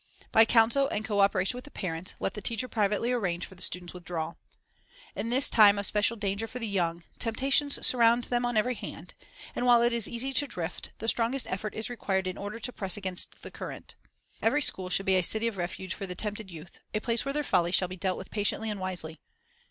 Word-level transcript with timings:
By 0.31 0.45
counsel 0.45 0.87
and 0.87 1.05
co 1.05 1.19
operation 1.19 1.55
with 1.57 1.63
the 1.65 1.69
parents, 1.69 2.15
let 2.19 2.33
the 2.33 2.41
teacher 2.41 2.67
privately 2.67 3.11
arrange 3.11 3.45
for 3.45 3.53
the 3.53 3.61
student's 3.61 3.93
withdrawal. 3.93 4.39
In 5.15 5.29
this 5.29 5.47
time 5.47 5.77
of 5.77 5.85
special 5.85 6.17
danger 6.17 6.47
for 6.47 6.57
the 6.57 6.67
young, 6.67 7.03
tempta 7.19 7.53
tions 7.53 7.85
surround 7.85 8.23
them 8.23 8.43
on 8.43 8.57
every 8.57 8.73
hand; 8.73 9.13
and 9.55 9.63
while 9.63 9.83
it 9.83 9.93
is 9.93 10.09
easy 10.09 10.33
to 10.33 10.47
drift, 10.47 10.89
the 10.97 11.07
strongest 11.07 11.45
effort 11.51 11.75
is 11.75 11.87
required 11.87 12.25
in 12.25 12.35
order 12.35 12.57
to 12.59 12.73
press 12.73 12.97
against 12.97 13.43
the 13.43 13.51
current. 13.51 13.93
Every 14.41 14.63
school 14.63 14.89
should 14.89 15.05
be 15.05 15.17
a 15.17 15.21
"city 15.21 15.45
of 15.47 15.55
refuge" 15.57 15.93
for 15.93 16.07
the 16.07 16.15
tempted 16.15 16.49
youth, 16.49 16.79
a 16.95 16.99
place 16.99 17.23
where 17.23 17.33
their 17.35 17.43
follies 17.43 17.75
shall 17.75 17.87
be 17.87 17.95
dealt 17.95 18.17
with 18.17 18.31
patiently 18.31 18.71
and 18.71 18.79
wisely. 18.79 19.19